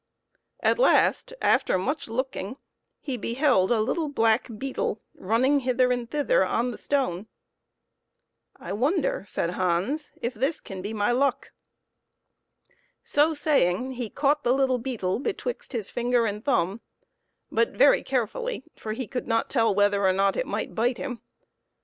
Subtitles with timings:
[0.61, 2.57] At last, after much looking,
[3.01, 7.27] he beheld a little black beetle running hither and thither on the stone."
[8.55, 11.51] I wonder," said Hans," if this can be my luck."
[13.03, 16.81] So saying, he caught the little beetle betwixt his finger and thumb,
[17.51, 21.21] but very carefully, for he could not tell whether or no it might bite him.